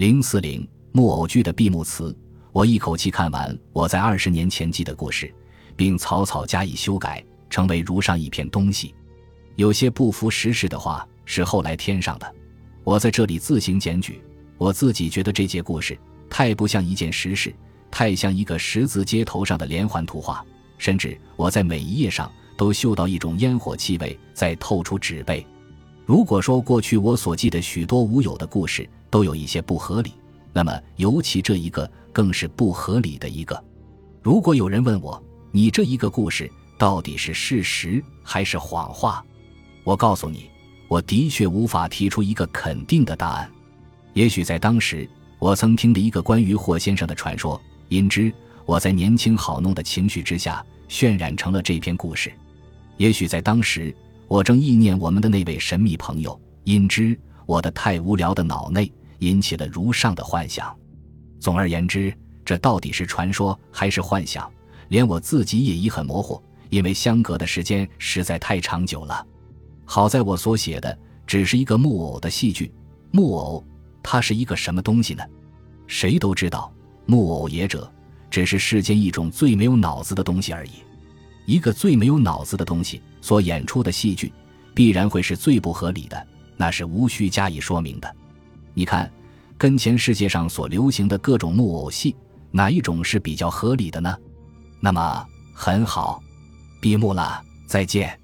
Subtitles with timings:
[0.00, 2.16] 零四零木偶剧的闭幕词，
[2.52, 5.30] 我一口气看完我在二十年前记的故事，
[5.76, 8.94] 并草草加以修改，成为如上一篇东西。
[9.56, 12.34] 有些不符实事的话是后来添上的，
[12.82, 14.22] 我在这里自行检举。
[14.56, 15.98] 我自己觉得这节故事
[16.30, 17.54] 太不像一件实事，
[17.90, 20.42] 太像一个十字街头上的连环图画，
[20.78, 25.46] 甚至我在每一页上都嗅到一种烟火气味在透出纸背。
[26.06, 30.12] 如果说过去我所记的许多无有的故事都有一些不合理，
[30.52, 33.62] 那么尤其这一个更是不合理的一个。
[34.22, 39.24] 如果有人问我，你这一个故事到底是事实还是谎话？
[39.82, 40.48] 我告诉你，
[40.88, 43.50] 我的确无法提出一个肯定的答案。
[44.12, 48.32] 也许在当时，我曾听的一个关于霍先生的传说，因之
[48.66, 52.32] 我在年轻好弄的情绪之下渲染成了这篇故事。
[52.98, 53.94] 也许在当时，
[54.28, 60.76] 我正意念我们的那位神秘朋友，因之我的太无聊的脑内引起了如上的幻想。
[61.38, 62.12] 总而言之，
[62.44, 64.50] 这到底是传说还是幻想，
[64.88, 69.26] 连我自己也已很模糊，因为相隔的时间实在太长久了。
[69.86, 70.96] 好在我所写的
[71.26, 72.72] 只是一个木偶的戏剧，
[73.10, 73.64] 木偶
[74.02, 75.22] 它是一个什么东西呢？
[75.86, 76.72] 谁都知道，
[77.06, 77.90] 木偶也者
[78.30, 80.72] 只是世间一种最没有脑子的东西而已。
[81.46, 84.32] 一个最没有脑子的东西所演出的戏剧，
[84.74, 88.14] 必然会是最不合理的，那是无需加以说明的。
[88.74, 89.10] 你看，
[89.56, 92.14] 跟前世界上所流行的各种木偶戏，
[92.50, 94.14] 哪一种是比较合理的呢？
[94.80, 96.22] 那么很好，
[96.80, 98.19] 闭幕了，再见。